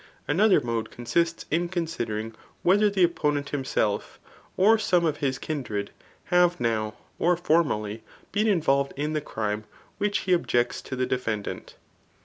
Another 0.27 0.59
mode 0.59 0.89
consists 0.89 1.45
in 1.51 1.69
considering 1.69 2.33
whether 2.63 2.89
the 2.89 3.03
opponent 3.03 3.49
him* 3.49 3.63
self, 3.63 4.19
or 4.57 4.79
some 4.79 5.05
of 5.05 5.17
his 5.17 5.37
kindred, 5.37 5.91
have 6.33 6.59
now, 6.59 6.95
or 7.19 7.37
formerly, 7.37 8.01
beeit 8.31 8.47
involved 8.47 8.93
in 8.97 9.13
the 9.13 9.21
crime 9.21 9.63
which 9.99 10.21
he 10.21 10.33
objects 10.33 10.81
to 10.81 10.95
the 10.95 11.05
defendant. 11.05 11.75